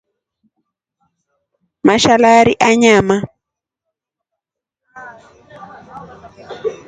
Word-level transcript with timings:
Mashalarii 1.85 2.61
anyama. 2.69 3.17